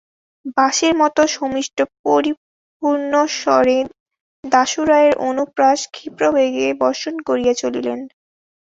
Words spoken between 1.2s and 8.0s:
সুমিষ্ট পরিপূর্ণস্বরে দাশুরায়ের অনুপ্রাস ক্ষিপ্রবেগে বর্ষণ করিয়া চলিল।